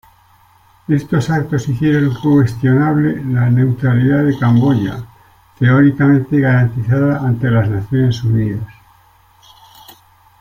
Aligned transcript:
Estos 0.87 1.29
actos 1.29 1.69
hicieron 1.69 2.11
cuestionable 2.15 3.23
la 3.23 3.51
neutralidad 3.51 4.23
de 4.25 4.35
Camboya, 4.35 5.05
teóricamente 5.59 6.39
garantizada 6.39 7.19
ante 7.19 7.51
las 7.51 7.69
Naciones 7.69 8.23
Unidas. 8.23 8.67